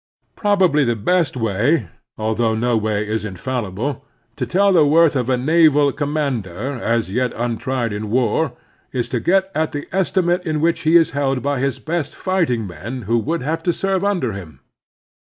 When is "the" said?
0.83-0.95, 4.73-4.83, 9.73-9.87, 11.61-11.81